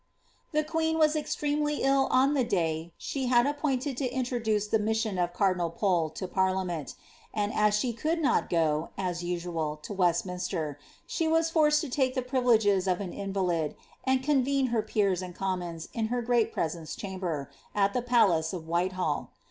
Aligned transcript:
The 0.51 0.63
queen 0.63 0.97
was 0.97 1.15
extremely 1.15 1.83
ill 1.83 2.07
on 2.09 2.33
the 2.33 2.43
day 2.43 2.91
she 2.97 3.27
had 3.27 3.45
appointed 3.45 3.97
to 3.97 4.07
intro 4.11 4.39
duce 4.39 4.65
the 4.65 4.79
mission 4.79 5.19
of 5.19 5.31
cardinal 5.31 5.69
Pole 5.69 6.09
to 6.09 6.27
parliament; 6.27 6.95
and 7.35 7.53
as 7.53 7.75
she 7.77 7.93
could 7.93 8.19
not 8.19 8.49
go, 8.49 8.89
as 8.97 9.21
usual, 9.23 9.77
to 9.83 9.93
Westminster, 9.93 10.79
she 11.05 11.27
was 11.27 11.51
forced 11.51 11.81
to 11.81 11.87
take 11.87 12.15
the 12.15 12.23
privileges 12.23 12.87
of 12.87 12.99
an 12.99 13.13
invalid, 13.13 13.75
and 14.03 14.23
convene 14.23 14.67
her 14.73 14.81
peers 14.81 15.21
and 15.21 15.35
commons 15.35 15.87
in 15.93 16.07
her 16.07 16.23
great 16.23 16.51
jiresence* 16.51 16.97
chamber, 16.97 17.51
at 17.75 17.93
the 17.93 18.01
palace 18.01 18.53
of 18.53 18.67
Whitehall. 18.67 19.29